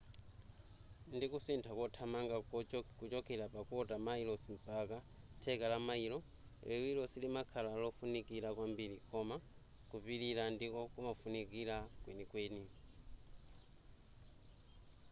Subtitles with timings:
[1.15, 2.37] ndikusintha kothamanga
[2.99, 4.97] kuchokera pa kota mayilosi mpaka
[5.41, 6.19] theka la mayilo
[6.67, 9.35] liwiro silimakhala lofunikira kwambiri koma
[9.89, 12.63] kupilira ndiko kumafunika kwenikweni